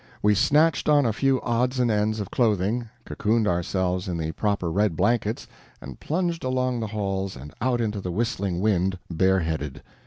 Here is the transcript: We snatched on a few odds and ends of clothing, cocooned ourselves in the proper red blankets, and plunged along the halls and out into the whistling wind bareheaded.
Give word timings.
We 0.23 0.33
snatched 0.33 0.89
on 0.89 1.05
a 1.05 1.13
few 1.13 1.39
odds 1.43 1.77
and 1.77 1.91
ends 1.91 2.19
of 2.19 2.31
clothing, 2.31 2.89
cocooned 3.05 3.47
ourselves 3.47 4.07
in 4.07 4.17
the 4.17 4.31
proper 4.31 4.71
red 4.71 4.95
blankets, 4.97 5.45
and 5.79 5.99
plunged 5.99 6.43
along 6.43 6.79
the 6.79 6.87
halls 6.87 7.35
and 7.35 7.53
out 7.61 7.79
into 7.79 8.01
the 8.01 8.09
whistling 8.11 8.61
wind 8.61 8.97
bareheaded. 9.11 9.83